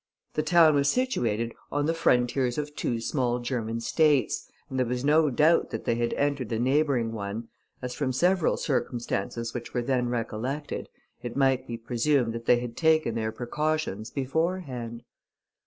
The 0.33 0.41
town 0.41 0.73
was 0.73 0.89
situated 0.89 1.53
on 1.71 1.85
the 1.85 1.93
frontiers 1.93 2.57
of 2.57 2.75
two 2.75 2.99
small 2.99 3.37
German 3.37 3.79
states, 3.81 4.49
and 4.67 4.79
there 4.79 4.85
was 4.87 5.05
no 5.05 5.29
doubt 5.29 5.69
that 5.69 5.85
they 5.85 5.93
had 5.93 6.13
entered 6.15 6.49
the 6.49 6.57
neighbouring 6.57 7.11
one, 7.11 7.49
as, 7.83 7.93
from 7.93 8.11
several 8.11 8.57
circumstances 8.57 9.53
which 9.53 9.75
were 9.75 9.83
then 9.83 10.09
recollected, 10.09 10.89
it 11.21 11.37
might 11.37 11.67
be 11.67 11.77
presumed 11.77 12.33
that 12.33 12.45
they 12.47 12.57
had 12.59 12.75
taken 12.75 13.13
their 13.13 13.31
precautions 13.31 14.09
beforehand. 14.09 15.03